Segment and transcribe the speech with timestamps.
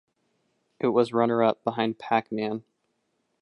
[0.79, 2.63] It was runner-up, behind "Pac-Man".